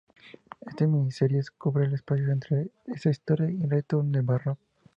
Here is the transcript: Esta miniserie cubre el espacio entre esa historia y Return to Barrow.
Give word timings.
Esta 0.65 0.87
miniserie 0.87 1.43
cubre 1.59 1.85
el 1.85 1.93
espacio 1.93 2.31
entre 2.31 2.71
esa 2.87 3.11
historia 3.11 3.51
y 3.51 3.67
Return 3.67 4.11
to 4.11 4.23
Barrow. 4.23 4.57